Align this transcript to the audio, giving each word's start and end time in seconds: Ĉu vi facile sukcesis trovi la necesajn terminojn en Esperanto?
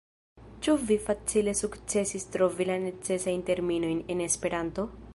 Ĉu 0.67 0.73
vi 0.91 0.97
facile 1.09 1.53
sukcesis 1.59 2.27
trovi 2.37 2.69
la 2.73 2.81
necesajn 2.89 3.47
terminojn 3.51 4.05
en 4.17 4.29
Esperanto? 4.31 4.93